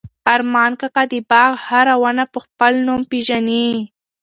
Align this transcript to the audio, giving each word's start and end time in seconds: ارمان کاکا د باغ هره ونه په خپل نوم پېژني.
ارمان 0.33 0.71
کاکا 0.79 1.03
د 1.11 1.13
باغ 1.29 1.51
هره 1.67 1.95
ونه 2.01 2.23
په 2.33 2.39
خپل 2.45 2.73
نوم 2.87 3.01
پېژني. 3.11 3.67